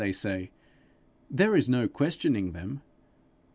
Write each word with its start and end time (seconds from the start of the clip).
they 0.01 0.11
say. 0.11 0.49
'There 1.29 1.55
is 1.55 1.69
no 1.69 1.87
questioning 1.87 2.53
them! 2.53 2.81